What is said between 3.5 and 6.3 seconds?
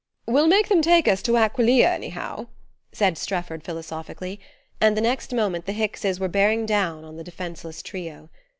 philosophically; and the next moment the Hickses were